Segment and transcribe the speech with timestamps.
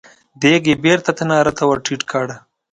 [0.41, 2.27] دېګ يې بېرته تناره ته ور ټيټ کړ.